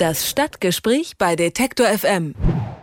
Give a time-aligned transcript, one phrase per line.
[0.00, 2.34] Das Stadtgespräch bei Detektor FM.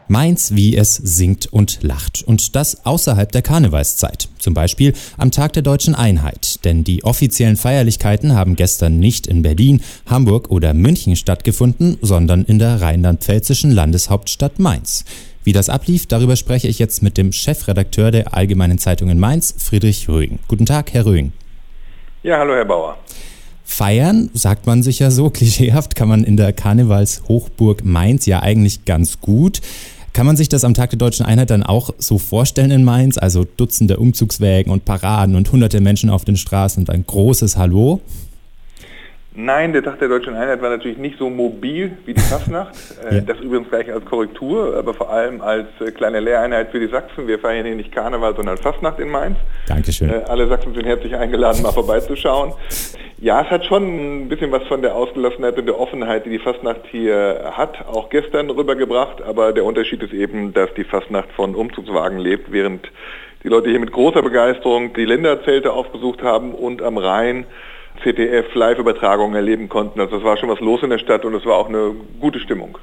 [0.08, 2.22] Mainz, wie es singt und lacht.
[2.22, 4.30] Und das außerhalb der Karnevalszeit.
[4.38, 6.64] Zum Beispiel am Tag der deutschen Einheit.
[6.64, 12.60] Denn die offiziellen Feierlichkeiten haben gestern nicht in Berlin, Hamburg oder München stattgefunden, sondern in
[12.60, 15.04] der rheinland-pfälzischen Landeshauptstadt Mainz.
[15.44, 19.56] Wie das ablief, darüber spreche ich jetzt mit dem Chefredakteur der Allgemeinen Zeitung in Mainz,
[19.58, 20.38] Friedrich Röing.
[20.48, 21.34] Guten Tag, Herr Röing.
[22.22, 23.00] Ja, hallo, Herr Bauer.
[23.70, 28.86] Feiern, sagt man sich ja so, klischeehaft kann man in der Karnevalshochburg Mainz ja eigentlich
[28.86, 29.62] ganz gut.
[30.14, 33.20] Kann man sich das am Tag der deutschen Einheit dann auch so vorstellen in Mainz?
[33.20, 38.02] Also Dutzende Umzugswägen und Paraden und hunderte Menschen auf den Straßen und ein großes Hallo?
[39.40, 42.74] Nein, der Tag der Deutschen Einheit war natürlich nicht so mobil wie die Fastnacht.
[43.08, 43.22] Äh, ja.
[43.22, 47.28] Das übrigens gleich als Korrektur, aber vor allem als äh, kleine Lehreinheit für die Sachsen.
[47.28, 49.38] Wir feiern hier nicht Karneval, sondern Fastnacht in Mainz.
[49.68, 50.10] Dankeschön.
[50.10, 52.54] Äh, alle Sachsen sind herzlich eingeladen, mal vorbeizuschauen.
[53.20, 56.40] Ja, es hat schon ein bisschen was von der Ausgelassenheit und der Offenheit, die die
[56.40, 59.22] Fastnacht hier hat, auch gestern rübergebracht.
[59.22, 62.90] Aber der Unterschied ist eben, dass die Fastnacht von Umzugswagen lebt, während
[63.44, 67.46] die Leute hier mit großer Begeisterung die Länderzelte aufgesucht haben und am Rhein
[68.04, 70.00] ZDF-Live-Übertragungen erleben konnten.
[70.00, 72.40] Also es war schon was los in der Stadt und es war auch eine gute
[72.40, 72.78] Stimmung.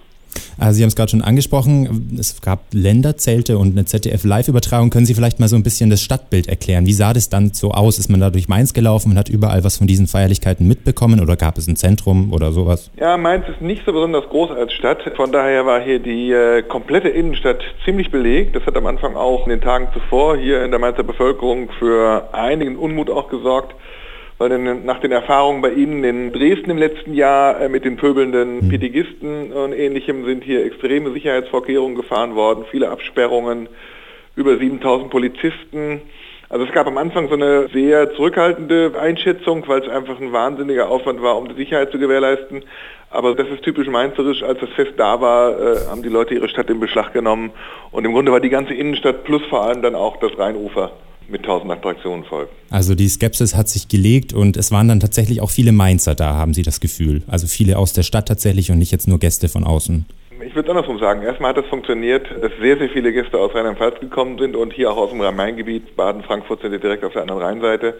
[0.59, 4.91] Also Sie haben es gerade schon angesprochen, es gab Länderzelte und eine ZDF-Live-Übertragung.
[4.91, 6.87] Können Sie vielleicht mal so ein bisschen das Stadtbild erklären?
[6.87, 7.99] Wie sah das dann so aus?
[7.99, 11.37] Ist man da durch Mainz gelaufen und hat überall was von diesen Feierlichkeiten mitbekommen oder
[11.37, 12.91] gab es ein Zentrum oder sowas?
[12.99, 15.03] Ja, Mainz ist nicht so besonders groß als Stadt.
[15.17, 18.55] Von daher war hier die äh, komplette Innenstadt ziemlich belegt.
[18.57, 22.29] Das hat am Anfang auch in den Tagen zuvor hier in der Mainzer Bevölkerung für
[22.33, 23.75] einigen Unmut auch gesorgt
[24.39, 27.97] weil dann nach den Erfahrungen bei Ihnen in Dresden im letzten Jahr äh, mit den
[27.97, 28.69] pöbelnden mhm.
[28.69, 33.69] Petigisten und ähnlichem sind hier extreme Sicherheitsvorkehrungen gefahren worden, viele Absperrungen,
[34.37, 36.03] über 7000 Polizisten.
[36.49, 40.89] Also es gab am Anfang so eine sehr zurückhaltende Einschätzung, weil es einfach ein wahnsinniger
[40.89, 42.65] Aufwand war, um die Sicherheit zu gewährleisten.
[43.11, 44.43] Aber das ist typisch mainzerisch.
[44.43, 47.53] Als das Fest da war, äh, haben die Leute ihre Stadt in Beschlag genommen.
[47.93, 50.91] Und im Grunde war die ganze Innenstadt plus vor allem dann auch das Rheinufer
[51.29, 52.49] mit tausend Attraktionen voll.
[52.71, 56.35] Also die Skepsis hat sich gelegt und es waren dann tatsächlich auch viele Mainzer da,
[56.35, 57.23] haben Sie das Gefühl?
[57.27, 60.07] Also viele aus der Stadt tatsächlich und nicht jetzt nur Gäste von außen.
[60.47, 61.23] Ich würde andersrum sagen.
[61.23, 64.73] Erstmal hat es das funktioniert, dass sehr, sehr viele Gäste aus Rheinland-Pfalz gekommen sind und
[64.73, 65.97] hier auch aus dem Rhein-Main-Gebiet.
[65.97, 67.95] Baden, Frankfurt sind ja direkt auf der anderen Rheinseite.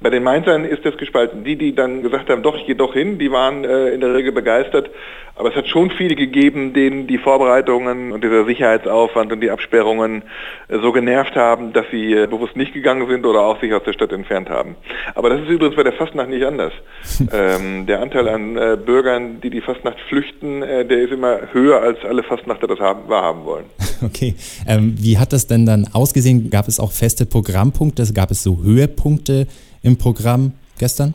[0.00, 1.44] Bei den Mainzern ist das gespalten.
[1.44, 4.14] Die, die dann gesagt haben, doch, ich gehe doch hin, die waren äh, in der
[4.14, 4.90] Regel begeistert.
[5.36, 10.22] Aber es hat schon viele gegeben, denen die Vorbereitungen und dieser Sicherheitsaufwand und die Absperrungen
[10.68, 13.82] äh, so genervt haben, dass sie äh, bewusst nicht gegangen sind oder auch sich aus
[13.82, 14.76] der Stadt entfernt haben.
[15.14, 16.72] Aber das ist übrigens bei der Fastnacht nicht anders.
[17.32, 22.04] ähm, der Anteil an äh, Bürgern, die die Fastnacht flüchten, der ist immer höher, als
[22.04, 23.64] alle Fastnachter das haben, wahrhaben wollen.
[24.02, 24.34] Okay.
[24.66, 26.50] Ähm, wie hat das denn dann ausgesehen?
[26.50, 28.12] Gab es auch feste Programmpunkte?
[28.12, 29.46] Gab es so Höhepunkte?
[29.84, 31.14] im Programm gestern?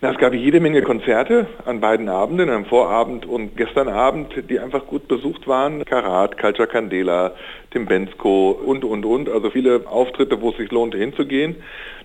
[0.00, 4.60] Na, es gab jede Menge Konzerte an beiden Abenden, am Vorabend und gestern Abend, die
[4.60, 5.84] einfach gut besucht waren.
[5.84, 7.32] Karat, Culture Candela,
[7.72, 9.28] Tim Bensko und, und, und.
[9.28, 11.56] Also viele Auftritte, wo es sich lohnte hinzugehen.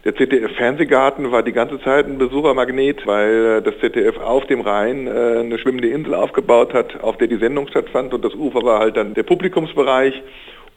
[0.05, 5.41] Der ZDF-Fernsehgarten war die ganze Zeit ein Besuchermagnet, weil das ZDF auf dem Rhein äh,
[5.41, 8.97] eine schwimmende Insel aufgebaut hat, auf der die Sendung stattfand und das Ufer war halt
[8.97, 10.19] dann der Publikumsbereich.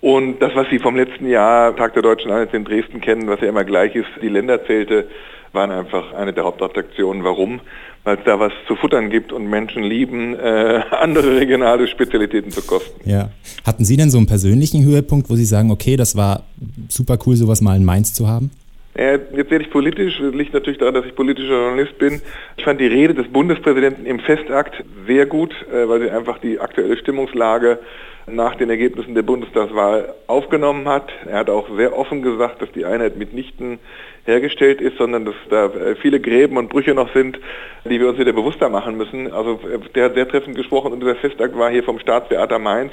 [0.02, 3.40] Und das, was Sie vom letzten Jahr, Tag der Deutschen Einheit in Dresden kennen, was
[3.40, 5.08] ja immer gleich ist, die Länderzelte,
[5.56, 7.24] waren einfach eine der Hauptattraktionen.
[7.24, 7.60] Warum?
[8.04, 12.62] Weil es da was zu futtern gibt und Menschen lieben, äh, andere regionale Spezialitäten zu
[12.62, 13.08] kosten.
[13.08, 13.30] Ja.
[13.66, 16.44] Hatten Sie denn so einen persönlichen Höhepunkt, wo Sie sagen, okay, das war
[16.88, 18.52] super cool, sowas mal in Mainz zu haben?
[18.94, 22.22] Äh, jetzt werde ich politisch, das liegt natürlich daran, dass ich politischer Journalist bin.
[22.56, 26.60] Ich fand die Rede des Bundespräsidenten im Festakt sehr gut, äh, weil sie einfach die
[26.60, 27.78] aktuelle Stimmungslage
[28.26, 31.10] nach den Ergebnissen der Bundestagswahl aufgenommen hat.
[31.26, 33.78] Er hat auch sehr offen gesagt, dass die Einheit mitnichten
[34.24, 37.38] hergestellt ist, sondern dass da äh, viele Gräben und Brüche noch sind,
[37.84, 39.32] die wir uns wieder bewusster machen müssen.
[39.32, 39.60] Also
[39.94, 42.92] der hat sehr treffend gesprochen und dieser Festakt war hier vom Staatstheater Mainz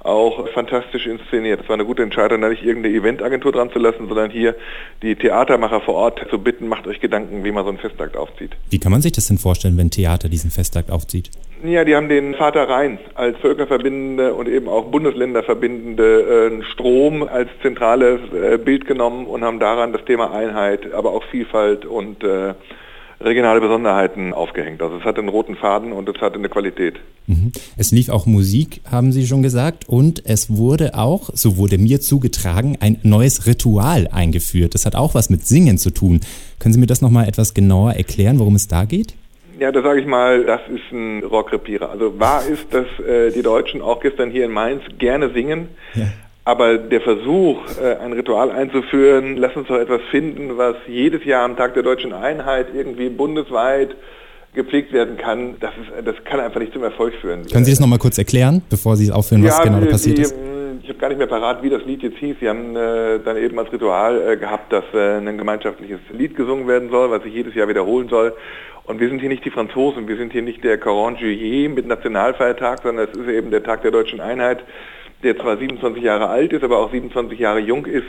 [0.00, 1.60] auch fantastisch inszeniert.
[1.62, 4.54] Es war eine gute Entscheidung, da nicht irgendeine Eventagentur dran zu lassen, sondern hier
[5.02, 8.52] die Theatermacher vor Ort zu bitten, macht euch Gedanken, wie man so einen Festakt aufzieht.
[8.70, 11.30] Wie kann man sich das denn vorstellen, wenn Theater diesen Festakt aufzieht?
[11.64, 17.48] Ja, die haben den Vater Rhein als völkerverbindende und eben auch Bundesländerverbindende äh, Strom als
[17.62, 22.54] zentrales äh, Bild genommen und haben daran das Thema Einheit, aber auch Vielfalt und äh,
[23.20, 24.82] regionale Besonderheiten aufgehängt.
[24.82, 26.96] Also es hatte einen roten Faden und es hatte eine Qualität.
[27.26, 27.52] Mhm.
[27.76, 32.00] Es lief auch Musik, haben Sie schon gesagt, und es wurde auch, so wurde mir
[32.00, 34.74] zugetragen, ein neues Ritual eingeführt.
[34.74, 36.20] Das hat auch was mit Singen zu tun.
[36.58, 39.14] Können Sie mir das nochmal etwas genauer erklären, worum es da geht?
[39.58, 41.90] Ja, da sage ich mal, das ist ein Rockrepierer.
[41.90, 45.68] Also wahr ist, dass äh, die Deutschen auch gestern hier in Mainz gerne singen.
[45.94, 46.08] Ja.
[46.46, 51.44] Aber der Versuch, äh, ein Ritual einzuführen, lass uns doch etwas finden, was jedes Jahr
[51.44, 53.96] am Tag der deutschen Einheit irgendwie bundesweit
[54.54, 57.46] gepflegt werden kann, das, ist, das kann einfach nicht zum Erfolg führen.
[57.52, 60.22] Können Sie das nochmal kurz erklären, bevor Sie aufhören, was ja, genau da passiert die,
[60.22, 60.36] ist?
[60.84, 62.36] Ich habe gar nicht mehr parat, wie das Lied jetzt hieß.
[62.40, 66.68] Sie haben äh, dann eben als Ritual äh, gehabt, dass äh, ein gemeinschaftliches Lied gesungen
[66.68, 68.32] werden soll, was sich jedes Jahr wiederholen soll.
[68.84, 71.88] Und wir sind hier nicht die Franzosen, wir sind hier nicht der Coran Juillet mit
[71.88, 74.62] Nationalfeiertag, sondern es ist eben der Tag der deutschen Einheit,
[75.22, 78.06] der zwar 27 Jahre alt ist, aber auch 27 Jahre jung ist.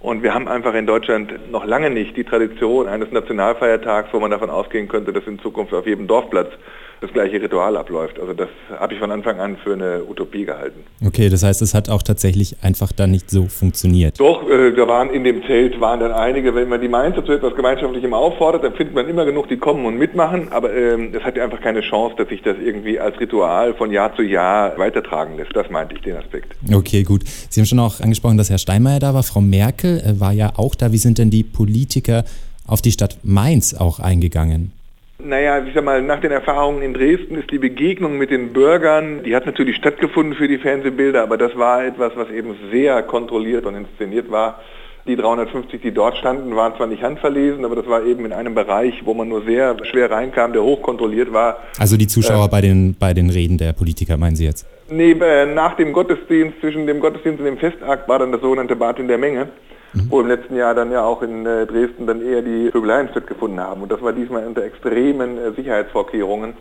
[0.00, 4.30] Und wir haben einfach in Deutschland noch lange nicht die Tradition eines Nationalfeiertags, wo man
[4.30, 6.52] davon ausgehen könnte, dass in Zukunft auf jedem Dorfplatz
[7.00, 8.18] das gleiche Ritual abläuft.
[8.18, 8.48] Also das
[8.78, 10.80] habe ich von Anfang an für eine Utopie gehalten.
[11.04, 14.18] Okay, das heißt, es hat auch tatsächlich einfach dann nicht so funktioniert.
[14.18, 17.32] Doch, äh, da waren in dem Zelt waren dann einige, wenn man die Mainzer zu
[17.32, 21.22] etwas Gemeinschaftlichem auffordert, dann findet man immer genug, die kommen und mitmachen, aber ähm, es
[21.22, 24.76] hat ja einfach keine Chance, dass sich das irgendwie als Ritual von Jahr zu Jahr
[24.78, 25.54] weitertragen lässt.
[25.54, 26.56] Das meinte ich, den Aspekt.
[26.72, 27.22] Okay, gut.
[27.48, 29.22] Sie haben schon auch angesprochen, dass Herr Steinmeier da war.
[29.22, 30.92] Frau Merkel äh, war ja auch da.
[30.92, 32.24] Wie sind denn die Politiker
[32.66, 34.72] auf die Stadt Mainz auch eingegangen?
[35.18, 39.22] Naja, ich sag mal, nach den Erfahrungen in Dresden ist die Begegnung mit den Bürgern,
[39.22, 43.64] die hat natürlich stattgefunden für die Fernsehbilder, aber das war etwas, was eben sehr kontrolliert
[43.64, 44.60] und inszeniert war.
[45.06, 48.54] Die 350, die dort standen, waren zwar nicht handverlesen, aber das war eben in einem
[48.54, 51.58] Bereich, wo man nur sehr schwer reinkam, der hochkontrolliert war.
[51.78, 54.66] Also die Zuschauer äh, bei, den, bei den Reden der Politiker, meinen Sie jetzt?
[54.90, 58.74] Nee, äh, nach dem Gottesdienst, zwischen dem Gottesdienst und dem Festakt war dann das sogenannte
[58.74, 59.48] Bad in der Menge
[59.94, 60.10] mhm.
[60.10, 63.60] wo im letzten Jahr dann ja auch in äh, Dresden dann eher die Vögeleien stattgefunden
[63.60, 63.82] haben.
[63.82, 66.54] Und das war diesmal unter extremen äh, Sicherheitsvorkehrungen,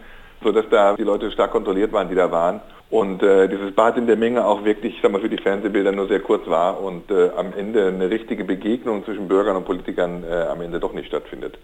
[0.44, 2.62] sodass da die Leute stark kontrolliert waren, die da waren.
[2.90, 5.92] Und äh, dieses Bad in der Menge auch wirklich, ich sag mal, für die Fernsehbilder
[5.92, 10.24] nur sehr kurz war und äh, am Ende eine richtige Begegnung zwischen Bürgern und Politikern
[10.24, 11.58] äh, am Ende doch nicht stattfindet.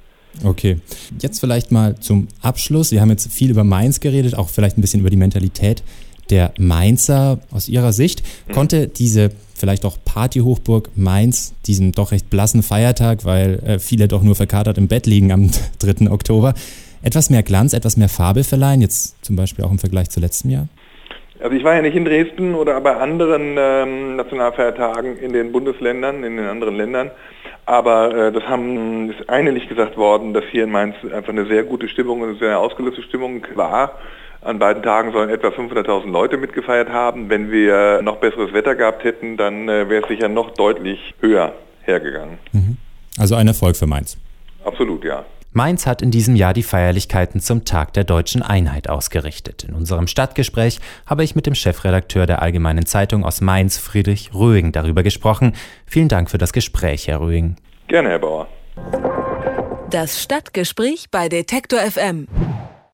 [0.44, 0.78] Okay,
[1.20, 2.92] jetzt vielleicht mal zum Abschluss.
[2.92, 5.84] Wir haben jetzt viel über Mainz geredet, auch vielleicht ein bisschen über die Mentalität
[6.30, 7.40] der Mainzer.
[7.52, 8.54] Aus Ihrer Sicht mhm.
[8.54, 14.24] konnte diese vielleicht auch Partyhochburg Mainz, diesem doch recht blassen Feiertag, weil äh, viele doch
[14.24, 16.10] nur verkatert im Bett liegen am 3.
[16.10, 16.54] Oktober,
[17.02, 20.52] etwas mehr Glanz, etwas mehr Farbe verleihen, jetzt zum Beispiel auch im Vergleich zu letztem
[20.52, 20.68] Jahr?
[21.42, 26.24] Also ich war ja nicht in Dresden oder bei anderen ähm, Nationalfeiertagen in den Bundesländern,
[26.26, 27.12] in den anderen Ländern.
[27.66, 31.64] Aber äh, das haben, ist einhellig gesagt worden, dass hier in Mainz einfach eine sehr
[31.64, 33.94] gute Stimmung, eine sehr ausgelöste Stimmung war.
[34.42, 37.30] An beiden Tagen sollen etwa 500.000 Leute mitgefeiert haben.
[37.30, 41.54] Wenn wir noch besseres Wetter gehabt hätten, dann äh, wäre es sicher noch deutlich höher
[41.82, 42.38] hergegangen.
[42.54, 42.78] Mhm.
[43.18, 44.18] Also ein Erfolg für Mainz.
[44.64, 45.26] Absolut, ja.
[45.52, 49.64] Mainz hat in diesem Jahr die Feierlichkeiten zum Tag der deutschen Einheit ausgerichtet.
[49.64, 54.72] In unserem Stadtgespräch habe ich mit dem Chefredakteur der Allgemeinen Zeitung aus Mainz, Friedrich Röhing,
[54.72, 55.54] darüber gesprochen.
[55.88, 57.56] Vielen Dank für das Gespräch, Herr Röhing.
[57.88, 58.48] Gerne, Herr Bauer.
[59.90, 62.28] Das Stadtgespräch bei Detektor FM.